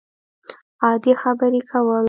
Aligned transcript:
عادي 0.83 1.13
خبرې 1.21 1.59
کول 1.69 1.99